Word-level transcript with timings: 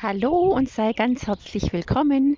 Hallo 0.00 0.52
und 0.54 0.68
sei 0.68 0.92
ganz 0.92 1.26
herzlich 1.26 1.72
willkommen 1.72 2.36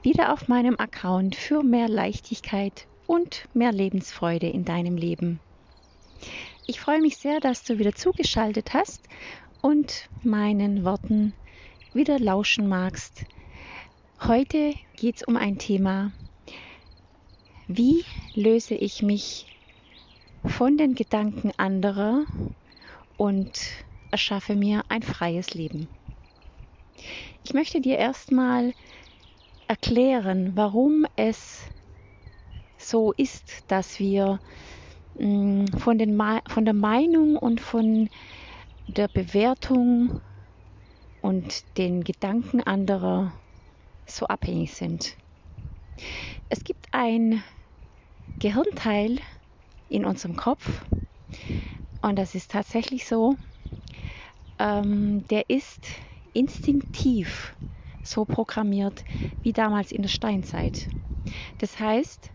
wieder 0.00 0.32
auf 0.32 0.46
meinem 0.46 0.76
Account 0.78 1.34
für 1.34 1.64
mehr 1.64 1.88
Leichtigkeit 1.88 2.86
und 3.08 3.48
mehr 3.52 3.72
Lebensfreude 3.72 4.46
in 4.46 4.64
deinem 4.64 4.96
Leben. 4.96 5.40
Ich 6.68 6.78
freue 6.78 7.00
mich 7.00 7.16
sehr, 7.16 7.40
dass 7.40 7.64
du 7.64 7.80
wieder 7.80 7.96
zugeschaltet 7.96 8.74
hast 8.74 9.08
und 9.60 10.08
meinen 10.22 10.84
Worten 10.84 11.32
wieder 11.94 12.20
lauschen 12.20 12.68
magst. 12.68 13.24
Heute 14.20 14.74
geht 14.94 15.16
es 15.16 15.22
um 15.24 15.36
ein 15.36 15.58
Thema, 15.58 16.12
wie 17.66 18.04
löse 18.36 18.76
ich 18.76 19.02
mich 19.02 19.46
von 20.44 20.76
den 20.76 20.94
Gedanken 20.94 21.50
anderer 21.56 22.24
und 23.16 23.58
erschaffe 24.12 24.54
mir 24.54 24.84
ein 24.88 25.02
freies 25.02 25.54
Leben. 25.54 25.88
Ich 27.42 27.54
möchte 27.54 27.80
dir 27.80 27.98
erstmal 27.98 28.74
erklären, 29.66 30.56
warum 30.56 31.06
es 31.16 31.70
so 32.76 33.12
ist, 33.12 33.70
dass 33.70 33.98
wir 33.98 34.40
mm, 35.14 35.66
von, 35.78 35.98
den, 35.98 36.20
von 36.48 36.64
der 36.64 36.74
Meinung 36.74 37.36
und 37.36 37.60
von 37.60 38.08
der 38.86 39.08
Bewertung 39.08 40.20
und 41.20 41.76
den 41.78 42.02
Gedanken 42.02 42.62
anderer 42.62 43.32
so 44.06 44.26
abhängig 44.26 44.74
sind. 44.74 45.16
Es 46.48 46.64
gibt 46.64 46.86
ein 46.92 47.44
Gehirnteil 48.38 49.18
in 49.88 50.04
unserem 50.04 50.34
Kopf 50.36 50.84
und 52.00 52.16
das 52.18 52.34
ist 52.34 52.50
tatsächlich 52.50 53.06
so, 53.06 53.36
ähm, 54.58 55.26
der 55.28 55.48
ist 55.50 55.86
instinktiv 56.32 57.56
so 58.02 58.24
programmiert 58.24 59.04
wie 59.42 59.52
damals 59.52 59.92
in 59.92 60.02
der 60.02 60.08
Steinzeit. 60.08 60.88
Das 61.58 61.78
heißt, 61.78 62.30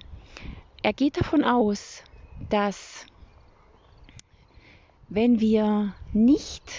er 0.84 0.94
geht 0.94 1.18
davon 1.18 1.44
aus, 1.44 2.04
dass 2.50 3.06
wenn 5.10 5.40
wir 5.40 5.96
nicht 6.14 6.72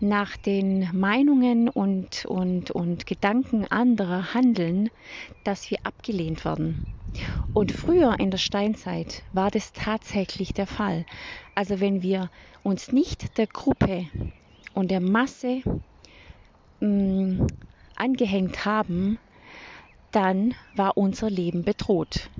nach 0.00 0.36
den 0.36 0.88
Meinungen 0.92 1.68
und, 1.68 2.24
und, 2.24 2.70
und 2.72 3.06
Gedanken 3.06 3.66
anderer 3.66 4.34
handeln, 4.34 4.90
dass 5.44 5.70
wir 5.70 5.78
abgelehnt 5.84 6.44
werden. 6.44 6.80
Und 7.52 7.70
früher 7.70 8.18
in 8.18 8.30
der 8.30 8.38
Steinzeit 8.38 9.22
war 9.32 9.50
das 9.50 9.72
tatsächlich 9.72 10.54
der 10.54 10.66
Fall. 10.66 11.06
Also 11.54 11.80
wenn 11.80 12.02
wir 12.02 12.30
uns 12.62 12.90
nicht 12.90 13.38
der 13.38 13.46
Gruppe 13.46 14.08
und 14.74 14.90
der 14.90 15.00
Masse 15.00 15.62
mh, 16.80 16.86
mm, 16.86 17.46
angehängt 17.96 18.64
haben, 18.64 19.18
dann 20.10 20.54
war 20.74 20.96
unser 20.96 21.30
Leben 21.30 21.64
bedroht. 21.64 22.30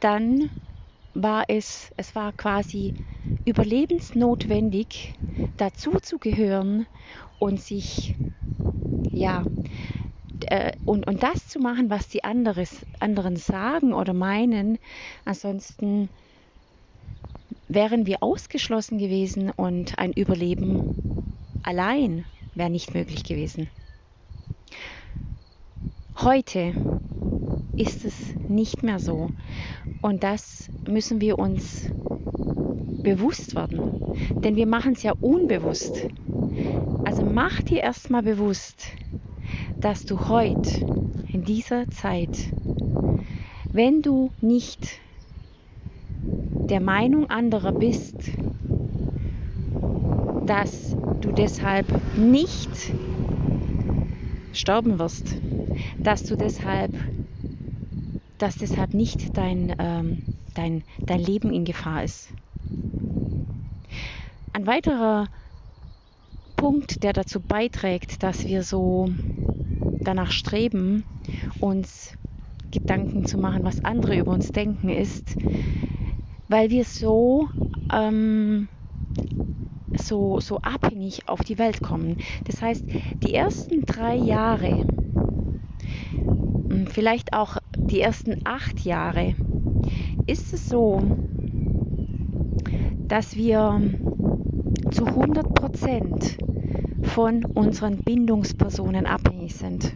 Dann 0.00 0.50
war 1.14 1.44
es, 1.48 1.92
es 1.96 2.14
war 2.14 2.32
quasi 2.32 2.94
überlebensnotwendig, 3.44 5.14
dazu 5.56 5.98
zu 6.00 6.18
gehören 6.18 6.86
und 7.38 7.60
sich, 7.60 8.16
ja, 9.12 9.46
äh, 10.46 10.72
und, 10.84 11.06
und 11.06 11.22
das 11.22 11.48
zu 11.48 11.58
machen, 11.58 11.90
was 11.90 12.08
die 12.08 12.24
anderes, 12.24 12.86
anderen 12.98 13.36
sagen 13.36 13.92
oder 13.92 14.12
meinen. 14.12 14.78
Ansonsten 15.24 16.10
wären 17.68 18.06
wir 18.06 18.22
ausgeschlossen 18.22 18.98
gewesen 18.98 19.50
und 19.50 19.98
ein 19.98 20.12
Überleben 20.12 20.82
allein 21.62 22.26
wäre 22.54 22.70
nicht 22.70 22.94
möglich 22.94 23.24
gewesen. 23.24 23.70
Heute 26.16 26.74
ist 27.76 28.04
es 28.04 28.34
nicht 28.46 28.82
mehr 28.82 28.98
so. 28.98 29.30
Und 30.00 30.22
das 30.22 30.70
müssen 30.86 31.20
wir 31.20 31.38
uns 31.38 31.90
bewusst 33.02 33.56
werden. 33.56 34.14
Denn 34.42 34.56
wir 34.56 34.66
machen 34.66 34.92
es 34.92 35.02
ja 35.02 35.12
unbewusst. 35.20 36.08
Also 37.04 37.24
mach 37.24 37.62
dir 37.62 37.82
erstmal 37.82 38.22
bewusst, 38.22 38.86
dass 39.80 40.04
du 40.04 40.28
heute 40.28 40.70
in 41.32 41.42
dieser 41.44 41.90
Zeit, 41.90 42.54
wenn 43.72 44.02
du 44.02 44.32
nicht 44.40 45.00
der 46.68 46.80
Meinung 46.80 47.28
anderer 47.30 47.72
bist, 47.72 48.30
dass 50.46 50.96
du 51.20 51.32
deshalb 51.32 51.86
nicht 52.16 52.94
sterben 54.52 54.98
wirst, 54.98 55.36
dass 56.02 56.24
du 56.24 56.36
deshalb, 56.36 56.92
dass 58.38 58.56
deshalb 58.56 58.94
nicht 58.94 59.36
dein, 59.36 59.74
ähm, 59.78 60.20
dein, 60.54 60.84
dein 61.06 61.20
Leben 61.20 61.52
in 61.52 61.64
Gefahr 61.64 62.04
ist. 62.04 62.32
Ein 64.52 64.66
weiterer 64.66 65.28
Punkt, 66.56 67.02
der 67.02 67.12
dazu 67.12 67.40
beiträgt, 67.40 68.22
dass 68.22 68.46
wir 68.46 68.62
so 68.62 69.08
danach 70.04 70.30
streben, 70.30 71.04
uns 71.58 72.16
Gedanken 72.70 73.24
zu 73.24 73.38
machen, 73.38 73.64
was 73.64 73.84
andere 73.84 74.16
über 74.18 74.32
uns 74.32 74.52
denken, 74.52 74.88
ist, 74.88 75.36
weil 76.54 76.70
wir 76.70 76.84
so, 76.84 77.48
ähm, 77.92 78.68
so, 79.98 80.38
so 80.38 80.58
abhängig 80.58 81.28
auf 81.28 81.40
die 81.40 81.58
Welt 81.58 81.82
kommen. 81.82 82.18
Das 82.44 82.62
heißt, 82.62 82.84
die 83.24 83.34
ersten 83.34 83.82
drei 83.82 84.14
Jahre, 84.14 84.86
hm, 86.12 86.86
vielleicht 86.86 87.32
auch 87.32 87.56
die 87.76 88.00
ersten 88.00 88.42
acht 88.44 88.84
Jahre, 88.84 89.34
ist 90.28 90.54
es 90.54 90.68
so, 90.68 91.02
dass 93.08 93.34
wir 93.34 93.80
zu 94.92 95.06
100 95.06 95.54
Prozent 95.54 96.38
von 97.02 97.44
unseren 97.46 97.96
Bindungspersonen 97.96 99.06
abhängig 99.06 99.56
sind. 99.56 99.92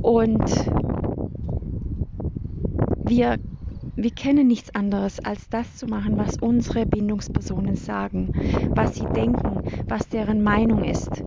Und 0.00 0.48
wir 3.04 3.36
wir 4.02 4.10
kennen 4.10 4.46
nichts 4.46 4.74
anderes, 4.74 5.20
als 5.20 5.48
das 5.50 5.76
zu 5.76 5.86
machen, 5.86 6.16
was 6.16 6.36
unsere 6.38 6.86
Bindungspersonen 6.86 7.76
sagen, 7.76 8.32
was 8.74 8.96
sie 8.96 9.04
denken, 9.04 9.62
was 9.88 10.08
deren 10.08 10.42
Meinung 10.42 10.84
ist. 10.84 11.22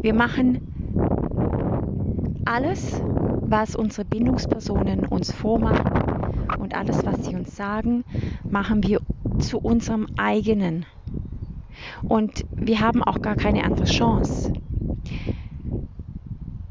Wir 0.00 0.14
machen 0.14 0.58
alles, 2.46 3.02
was 3.46 3.76
unsere 3.76 4.06
Bindungspersonen 4.06 5.04
uns 5.06 5.30
vormachen 5.30 5.92
und 6.58 6.74
alles, 6.74 7.04
was 7.04 7.24
sie 7.24 7.34
uns 7.34 7.54
sagen, 7.54 8.04
machen 8.50 8.82
wir 8.82 9.00
zu 9.40 9.58
unserem 9.58 10.06
eigenen. 10.16 10.86
Und 12.08 12.44
wir 12.56 12.80
haben 12.80 13.02
auch 13.02 13.20
gar 13.20 13.36
keine 13.36 13.64
andere 13.64 13.84
Chance. 13.84 14.52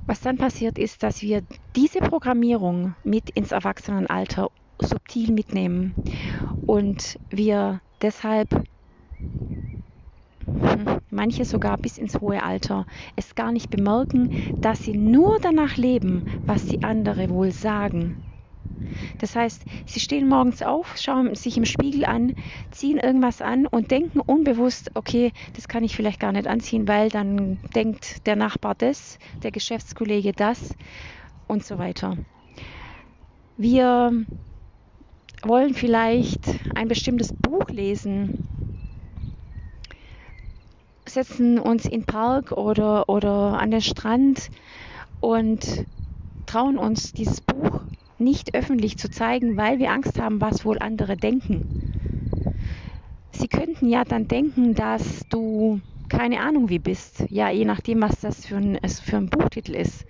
Was 0.07 0.21
dann 0.21 0.37
passiert 0.37 0.77
ist, 0.79 1.03
dass 1.03 1.21
wir 1.21 1.43
diese 1.75 1.99
Programmierung 1.99 2.95
mit 3.03 3.29
ins 3.29 3.51
Erwachsenenalter 3.51 4.49
subtil 4.81 5.31
mitnehmen 5.31 5.95
und 6.65 7.19
wir 7.29 7.81
deshalb 8.01 8.49
manche 11.09 11.45
sogar 11.45 11.77
bis 11.77 11.97
ins 11.97 12.19
hohe 12.19 12.41
Alter 12.43 12.85
es 13.15 13.35
gar 13.35 13.51
nicht 13.51 13.69
bemerken, 13.69 14.29
dass 14.61 14.83
sie 14.83 14.97
nur 14.97 15.37
danach 15.41 15.77
leben, 15.77 16.23
was 16.45 16.67
die 16.67 16.83
anderen 16.83 17.29
wohl 17.29 17.51
sagen. 17.51 18.17
Das 19.17 19.35
heißt, 19.35 19.65
sie 19.85 19.99
stehen 19.99 20.27
morgens 20.27 20.61
auf, 20.61 20.97
schauen 20.97 21.35
sich 21.35 21.57
im 21.57 21.65
Spiegel 21.65 22.05
an, 22.05 22.33
ziehen 22.71 22.97
irgendwas 22.97 23.41
an 23.41 23.67
und 23.67 23.91
denken 23.91 24.19
unbewusst, 24.19 24.91
okay, 24.93 25.31
das 25.53 25.67
kann 25.67 25.83
ich 25.83 25.95
vielleicht 25.95 26.19
gar 26.19 26.31
nicht 26.31 26.47
anziehen, 26.47 26.87
weil 26.87 27.09
dann 27.09 27.59
denkt 27.75 28.25
der 28.25 28.35
Nachbar 28.35 28.75
das, 28.75 29.17
der 29.43 29.51
Geschäftskollege 29.51 30.31
das 30.31 30.75
und 31.47 31.65
so 31.65 31.77
weiter. 31.77 32.17
Wir 33.57 34.25
wollen 35.47 35.73
vielleicht 35.73 36.59
ein 36.73 36.87
bestimmtes 36.87 37.31
Buch 37.33 37.69
lesen, 37.69 38.47
setzen 41.07 41.59
uns 41.59 41.85
in 41.85 42.01
den 42.01 42.05
Park 42.05 42.51
oder, 42.51 43.07
oder 43.09 43.59
an 43.59 43.71
den 43.71 43.81
Strand 43.81 44.49
und 45.19 45.85
trauen 46.45 46.77
uns 46.77 47.13
dieses 47.13 47.41
Buch 47.41 47.81
nicht 48.17 48.55
öffentlich 48.55 48.97
zu 48.97 49.09
zeigen, 49.09 49.57
weil 49.57 49.79
wir 49.79 49.91
Angst 49.91 50.19
haben, 50.19 50.41
was 50.41 50.65
wohl 50.65 50.79
andere 50.79 51.17
denken. 51.17 51.65
Sie 53.31 53.47
könnten 53.47 53.89
ja 53.89 54.03
dann 54.05 54.27
denken, 54.27 54.73
dass 54.73 55.27
du 55.29 55.81
keine 56.07 56.39
Ahnung 56.39 56.69
wie 56.69 56.79
bist. 56.79 57.25
Ja, 57.29 57.49
je 57.49 57.65
nachdem, 57.65 58.01
was 58.01 58.21
das 58.21 58.45
für 58.45 58.57
ein, 58.57 58.79
für 58.87 59.17
ein 59.17 59.29
Buchtitel 59.29 59.75
ist. 59.75 60.05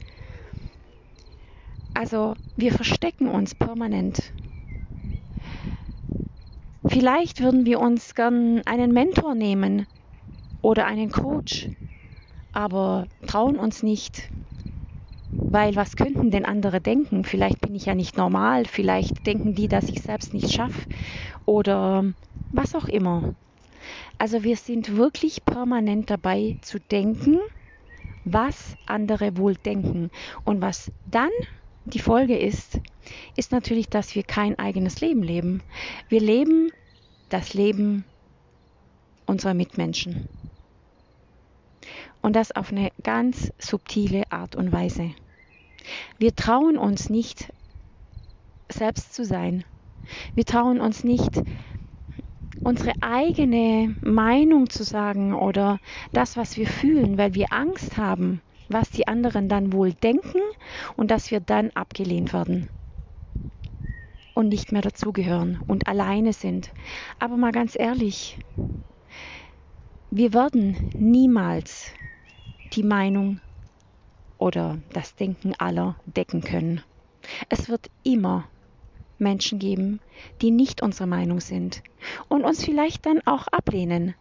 Also 1.94 2.36
wir 2.56 2.72
verstecken 2.72 3.28
uns 3.28 3.56
permanent 3.56 4.34
Vielleicht 6.88 7.42
würden 7.42 7.66
wir 7.66 7.80
uns 7.80 8.16
gern 8.16 8.62
einen 8.66 8.92
Mentor 8.92 9.36
nehmen 9.36 9.88
oder 10.62 10.86
einen 10.86 11.12
Coach 11.12 11.70
aber 12.52 13.08
trauen 13.28 13.58
uns 13.60 13.84
nicht, 13.84 14.32
weil 15.50 15.76
was 15.76 15.96
könnten 15.98 16.32
denn 16.32 16.46
andere 16.46 16.82
denken? 16.82 17.24
Vielleicht 17.26 17.62
bin 17.62 17.76
ich 17.76 17.86
ja 17.86 17.96
nicht 17.96 18.18
normal, 18.18 18.66
vielleicht 18.66 19.26
denken 19.26 19.54
die, 19.56 19.68
dass 19.68 19.90
ich 19.90 20.02
selbst 20.02 20.34
nicht 20.34 20.52
schaffe 20.52 20.88
oder 21.46 22.14
was 22.52 22.76
auch 22.76 22.88
immer. 22.88 23.36
Also 24.18 24.44
wir 24.44 24.58
sind 24.58 24.96
wirklich 24.98 25.46
permanent 25.46 26.10
dabei 26.10 26.56
zu 26.62 26.80
denken, 26.80 27.40
was 28.24 28.78
andere 28.86 29.38
wohl 29.38 29.56
denken. 29.56 30.10
Und 30.44 30.62
was 30.62 30.92
dann 31.06 31.30
die 31.86 32.00
Folge 32.00 32.38
ist, 32.38 32.80
ist 33.36 33.52
natürlich, 33.52 33.90
dass 33.90 34.16
wir 34.16 34.24
kein 34.24 34.58
eigenes 34.58 35.02
Leben 35.02 35.24
leben. 35.24 35.62
Wir 36.10 36.20
leben 36.20 36.72
das 37.30 37.54
Leben 37.54 38.04
unserer 39.26 39.54
Mitmenschen. 39.54 40.28
Und 42.22 42.36
das 42.36 42.52
auf 42.52 42.72
eine 42.72 42.90
ganz 43.04 43.52
subtile 43.60 44.32
Art 44.32 44.56
und 44.56 44.72
Weise. 44.72 45.12
Wir 46.18 46.36
trauen 46.36 46.78
uns 46.78 47.10
nicht, 47.10 47.54
selbst 48.70 49.14
zu 49.14 49.24
sein. 49.24 49.64
Wir 50.34 50.46
trauen 50.46 50.82
uns 50.82 51.04
nicht, 51.04 51.42
unsere 52.64 52.94
eigene 53.02 53.96
Meinung 54.02 54.70
zu 54.70 54.84
sagen 54.84 55.36
oder 55.36 55.80
das, 56.14 56.36
was 56.36 56.58
wir 56.58 56.68
fühlen, 56.68 57.18
weil 57.18 57.36
wir 57.36 57.54
Angst 57.54 57.98
haben, 57.98 58.42
was 58.70 58.90
die 58.92 59.08
anderen 59.08 59.50
dann 59.50 59.74
wohl 59.74 59.94
denken 59.94 60.42
und 60.96 61.12
dass 61.12 61.32
wir 61.32 61.40
dann 61.40 61.72
abgelehnt 61.72 62.34
werden 62.34 62.70
und 64.34 64.50
nicht 64.50 64.72
mehr 64.72 64.82
dazugehören 64.82 65.62
und 65.68 65.88
alleine 65.88 66.34
sind. 66.34 66.74
Aber 67.20 67.38
mal 67.38 67.52
ganz 67.52 67.76
ehrlich, 67.78 68.38
wir 70.10 70.34
werden 70.34 70.78
niemals 70.98 71.92
die 72.74 72.84
Meinung 72.84 73.40
oder 74.38 74.80
das 74.94 75.16
Denken 75.16 75.54
aller 75.58 75.98
decken 76.06 76.42
können. 76.42 76.82
Es 77.50 77.70
wird 77.70 77.90
immer 78.04 78.50
Menschen 79.18 79.60
geben, 79.60 80.02
die 80.42 80.52
nicht 80.52 80.82
unserer 80.82 81.08
Meinung 81.08 81.40
sind 81.40 81.82
und 82.28 82.44
uns 82.44 82.64
vielleicht 82.64 83.06
dann 83.06 83.22
auch 83.26 83.48
ablehnen. 83.48 84.16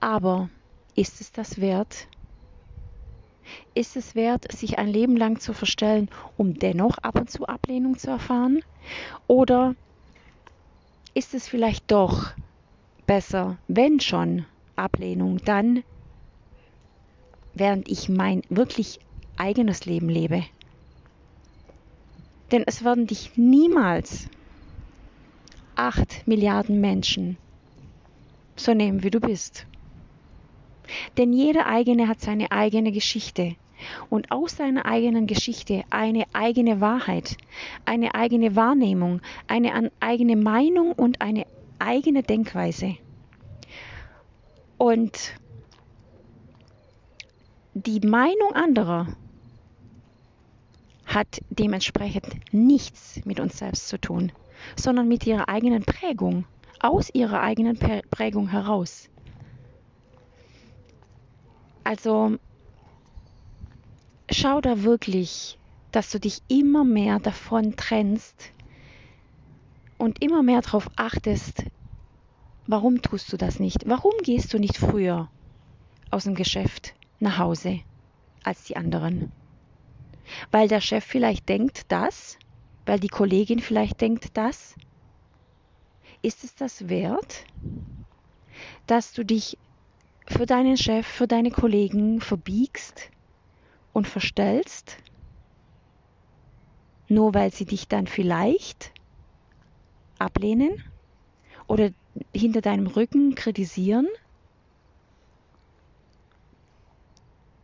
Aber 0.00 0.50
ist 0.94 1.20
es 1.20 1.32
das 1.32 1.60
wert? 1.60 2.08
Ist 3.74 3.96
es 3.96 4.14
wert, 4.14 4.50
sich 4.52 4.78
ein 4.78 4.88
Leben 4.88 5.16
lang 5.16 5.40
zu 5.40 5.52
verstellen, 5.52 6.08
um 6.36 6.54
dennoch 6.54 6.98
ab 6.98 7.18
und 7.18 7.30
zu 7.30 7.46
Ablehnung 7.46 7.98
zu 7.98 8.10
erfahren? 8.10 8.60
Oder 9.26 9.74
ist 11.14 11.34
es 11.34 11.48
vielleicht 11.48 11.90
doch 11.90 12.32
besser, 13.06 13.58
wenn 13.68 14.00
schon 14.00 14.46
Ablehnung, 14.76 15.38
dann 15.44 15.82
während 17.54 17.88
ich 17.88 18.08
mein 18.08 18.42
wirklich 18.48 18.98
eigenes 19.36 19.84
Leben 19.84 20.08
lebe? 20.08 20.44
Denn 22.52 22.64
es 22.66 22.84
werden 22.84 23.06
dich 23.06 23.36
niemals 23.36 24.28
acht 25.74 26.26
Milliarden 26.26 26.80
Menschen 26.80 27.38
so 28.58 28.72
nehmen, 28.72 29.02
wie 29.02 29.10
du 29.10 29.20
bist. 29.20 29.66
Denn 31.16 31.32
jeder 31.32 31.66
eigene 31.66 32.08
hat 32.08 32.20
seine 32.20 32.50
eigene 32.52 32.92
Geschichte 32.92 33.56
und 34.08 34.30
aus 34.30 34.56
seiner 34.56 34.86
eigenen 34.86 35.26
Geschichte 35.26 35.84
eine 35.90 36.24
eigene 36.32 36.80
Wahrheit, 36.80 37.36
eine 37.84 38.14
eigene 38.14 38.56
Wahrnehmung, 38.56 39.20
eine 39.46 39.90
eigene 40.00 40.36
Meinung 40.36 40.92
und 40.92 41.20
eine 41.20 41.46
eigene 41.78 42.22
Denkweise. 42.22 42.96
Und 44.78 45.34
die 47.74 48.00
Meinung 48.00 48.52
anderer 48.54 49.08
hat 51.04 51.40
dementsprechend 51.50 52.26
nichts 52.52 53.20
mit 53.24 53.40
uns 53.40 53.58
selbst 53.58 53.88
zu 53.88 53.98
tun, 53.98 54.32
sondern 54.76 55.08
mit 55.08 55.26
ihrer 55.26 55.48
eigenen 55.48 55.84
Prägung, 55.84 56.44
aus 56.80 57.10
ihrer 57.14 57.40
eigenen 57.40 57.78
Prägung 58.10 58.48
heraus. 58.48 59.08
Also 61.86 62.36
schau 64.28 64.60
da 64.60 64.82
wirklich, 64.82 65.56
dass 65.92 66.10
du 66.10 66.18
dich 66.18 66.42
immer 66.48 66.82
mehr 66.82 67.20
davon 67.20 67.76
trennst 67.76 68.52
und 69.96 70.20
immer 70.20 70.42
mehr 70.42 70.62
darauf 70.62 70.90
achtest, 70.96 71.62
warum 72.66 73.02
tust 73.02 73.32
du 73.32 73.36
das 73.36 73.60
nicht? 73.60 73.88
Warum 73.88 74.10
gehst 74.24 74.52
du 74.52 74.58
nicht 74.58 74.76
früher 74.76 75.30
aus 76.10 76.24
dem 76.24 76.34
Geschäft 76.34 76.96
nach 77.20 77.38
Hause 77.38 77.82
als 78.42 78.64
die 78.64 78.76
anderen? 78.76 79.30
Weil 80.50 80.66
der 80.66 80.80
Chef 80.80 81.04
vielleicht 81.04 81.48
denkt 81.48 81.82
das, 81.86 82.36
weil 82.84 82.98
die 82.98 83.06
Kollegin 83.06 83.60
vielleicht 83.60 84.00
denkt 84.00 84.36
das. 84.36 84.74
Ist 86.20 86.42
es 86.42 86.56
das 86.56 86.88
wert, 86.88 87.44
dass 88.88 89.12
du 89.12 89.24
dich 89.24 89.56
für 90.28 90.46
deinen 90.46 90.76
Chef, 90.76 91.06
für 91.06 91.26
deine 91.26 91.50
Kollegen 91.50 92.20
verbiegst 92.20 93.10
und 93.92 94.06
verstellst, 94.06 94.98
nur 97.08 97.34
weil 97.34 97.52
sie 97.52 97.64
dich 97.64 97.88
dann 97.88 98.06
vielleicht 98.06 98.92
ablehnen 100.18 100.72
oder 101.68 101.90
hinter 102.34 102.60
deinem 102.60 102.86
Rücken 102.86 103.34
kritisieren? 103.34 104.08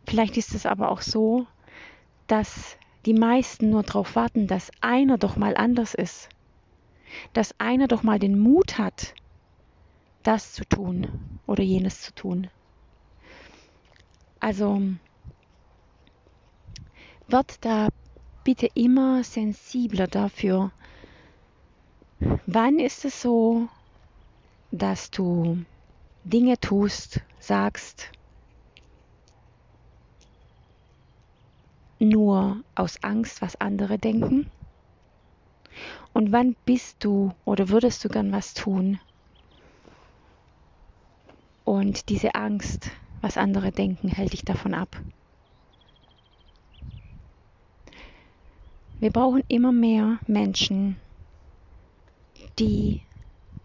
Vielleicht 0.07 0.37
ist 0.37 0.53
es 0.53 0.65
aber 0.65 0.91
auch 0.91 1.01
so, 1.01 1.47
dass 2.27 2.77
die 3.05 3.13
meisten 3.13 3.69
nur 3.69 3.83
darauf 3.83 4.15
warten, 4.15 4.47
dass 4.47 4.71
einer 4.81 5.17
doch 5.17 5.35
mal 5.35 5.55
anders 5.57 5.93
ist, 5.93 6.29
dass 7.33 7.59
einer 7.59 7.87
doch 7.87 8.03
mal 8.03 8.19
den 8.19 8.37
Mut 8.39 8.77
hat, 8.77 9.13
das 10.23 10.53
zu 10.53 10.65
tun 10.65 11.39
oder 11.45 11.63
jenes 11.63 12.01
zu 12.01 12.13
tun. 12.13 12.49
Also 14.39 14.81
wird 17.27 17.63
da 17.65 17.89
bitte 18.43 18.67
immer 18.73 19.23
sensibler 19.23 20.07
dafür, 20.07 20.71
wann 22.45 22.79
ist 22.79 23.05
es 23.05 23.21
so, 23.21 23.67
dass 24.71 25.11
du 25.11 25.63
Dinge 26.23 26.59
tust, 26.59 27.21
sagst, 27.39 28.11
nur 31.99 32.63
aus 32.75 33.01
Angst, 33.03 33.41
was 33.41 33.55
andere 33.59 33.97
denken? 33.97 34.49
Und 36.13 36.31
wann 36.31 36.55
bist 36.65 37.03
du 37.03 37.33
oder 37.45 37.69
würdest 37.69 38.03
du 38.03 38.09
gern 38.09 38.31
was 38.31 38.53
tun? 38.53 38.99
Und 41.73 42.09
diese 42.09 42.35
Angst, 42.35 42.91
was 43.21 43.35
andere 43.35 43.71
denken, 43.71 44.07
hält 44.07 44.33
dich 44.33 44.45
davon 44.45 44.75
ab. 44.75 45.01
Wir 48.99 49.09
brauchen 49.09 49.41
immer 49.47 49.71
mehr 49.71 50.19
Menschen, 50.27 50.97
die 52.59 53.01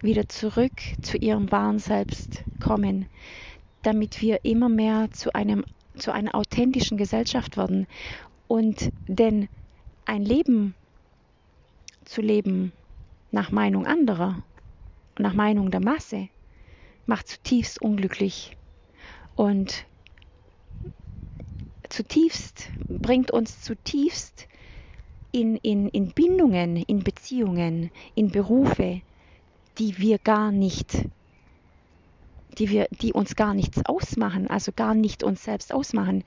wieder 0.01 0.27
zurück 0.27 0.81
zu 1.01 1.17
ihrem 1.17 1.51
wahren 1.51 1.77
Selbst 1.77 2.45
kommen, 2.57 3.05
damit 3.83 4.23
wir 4.23 4.43
immer 4.43 4.69
mehr 4.69 5.11
zu 5.11 5.35
einem 5.35 5.63
zu 5.95 6.11
einer 6.11 6.33
authentischen 6.33 6.97
Gesellschaft 6.97 7.57
werden 7.57 7.85
und 8.47 8.91
denn 9.05 9.49
ein 10.05 10.25
Leben 10.25 10.73
zu 12.05 12.21
leben 12.21 12.73
nach 13.29 13.51
Meinung 13.51 13.85
anderer, 13.85 14.41
nach 15.19 15.35
Meinung 15.35 15.69
der 15.69 15.81
Masse, 15.81 16.29
macht 17.09 17.27
zutiefst 17.27 17.81
unglücklich 17.81 18.55
und 19.35 19.85
zutiefst 21.89 22.69
bringt 22.87 23.31
uns 23.31 23.61
zutiefst 23.61 24.47
in, 25.31 25.57
in, 25.57 25.89
in 25.89 26.11
Bindungen, 26.11 26.77
in 26.77 27.03
Beziehungen, 27.03 27.89
in 28.13 28.29
Berufe, 28.29 29.01
die 29.79 29.97
wir 29.97 30.19
gar 30.19 30.51
nicht, 30.51 31.09
die 32.59 32.69
wir, 32.69 32.87
die 33.01 33.11
uns 33.11 33.35
gar 33.35 33.55
nichts 33.55 33.83
ausmachen, 33.85 34.47
also 34.47 34.71
gar 34.71 34.93
nicht 34.93 35.23
uns 35.23 35.43
selbst 35.43 35.73
ausmachen. 35.73 36.23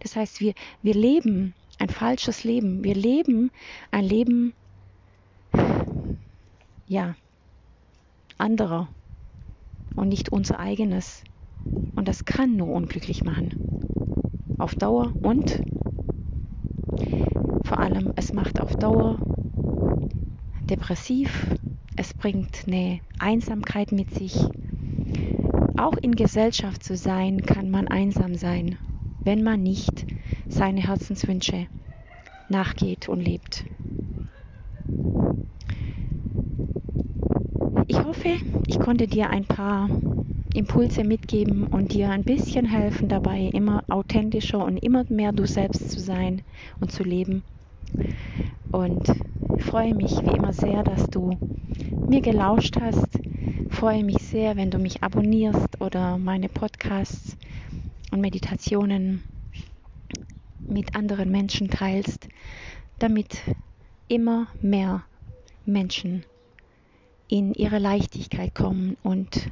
Das 0.00 0.16
heißt, 0.16 0.40
wir, 0.40 0.52
wir 0.82 0.94
leben 0.94 1.54
ein 1.78 1.88
falsches 1.88 2.44
Leben. 2.44 2.84
Wir 2.84 2.94
leben 2.94 3.50
ein 3.90 4.04
Leben, 4.04 4.52
ja, 6.88 7.16
anderer 8.36 8.88
und 9.96 10.08
nicht 10.08 10.30
unser 10.30 10.60
eigenes. 10.60 11.24
Und 11.96 12.08
das 12.08 12.24
kann 12.24 12.56
nur 12.56 12.68
unglücklich 12.68 13.24
machen. 13.24 13.54
Auf 14.58 14.74
Dauer 14.74 15.12
und 15.22 15.62
vor 17.64 17.78
allem, 17.78 18.12
es 18.16 18.32
macht 18.32 18.60
auf 18.60 18.76
Dauer 18.76 19.18
depressiv, 20.70 21.54
es 21.96 22.14
bringt 22.14 22.64
eine 22.66 23.00
Einsamkeit 23.18 23.92
mit 23.92 24.14
sich. 24.14 24.36
Auch 25.76 25.96
in 25.96 26.12
Gesellschaft 26.14 26.82
zu 26.82 26.96
sein, 26.96 27.42
kann 27.42 27.70
man 27.70 27.88
einsam 27.88 28.34
sein. 28.34 28.78
wenn 29.26 29.42
man 29.42 29.62
nicht 29.62 30.06
seine 30.48 30.80
Herzenswünsche 30.80 31.66
nachgeht 32.48 33.08
und 33.08 33.20
lebt. 33.20 33.66
Ich 37.88 37.98
hoffe, 38.26 38.38
ich 38.66 38.78
konnte 38.78 39.06
dir 39.06 39.30
ein 39.30 39.44
paar 39.44 39.88
Impulse 40.54 41.04
mitgeben 41.04 41.66
und 41.66 41.92
dir 41.92 42.10
ein 42.10 42.24
bisschen 42.24 42.66
helfen 42.66 43.08
dabei, 43.08 43.50
immer 43.52 43.84
authentischer 43.88 44.64
und 44.64 44.78
immer 44.78 45.04
mehr 45.08 45.32
du 45.32 45.46
selbst 45.46 45.90
zu 45.90 46.00
sein 46.00 46.42
und 46.80 46.90
zu 46.90 47.02
leben. 47.02 47.44
Und 48.72 49.12
freue 49.58 49.94
mich 49.94 50.12
wie 50.24 50.36
immer 50.36 50.52
sehr, 50.52 50.82
dass 50.82 51.08
du 51.10 51.38
mir 52.08 52.20
gelauscht 52.20 52.76
hast. 52.80 53.08
Freue 53.68 54.04
mich 54.04 54.18
sehr, 54.18 54.56
wenn 54.56 54.70
du 54.70 54.78
mich 54.78 55.02
abonnierst 55.02 55.80
oder 55.80 56.18
meine 56.18 56.48
Podcasts 56.48 57.36
und 58.10 58.20
Meditationen 58.20 59.22
mit 60.68 60.94
anderen 60.96 61.30
Menschen 61.30 61.68
teilst, 61.68 62.28
damit 62.98 63.42
immer 64.08 64.48
mehr 64.60 65.04
Menschen 65.64 66.24
in 67.28 67.54
ihre 67.54 67.78
Leichtigkeit 67.78 68.54
kommen 68.54 68.96
und 69.02 69.50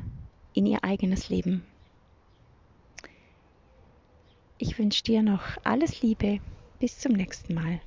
in 0.53 0.67
ihr 0.67 0.85
eigenes 0.85 1.29
Leben. 1.29 1.65
Ich 4.59 4.79
wünsche 4.79 5.03
dir 5.03 5.23
noch 5.23 5.43
alles 5.65 6.01
Liebe. 6.01 6.41
Bis 6.79 6.99
zum 6.99 7.13
nächsten 7.13 7.55
Mal. 7.55 7.81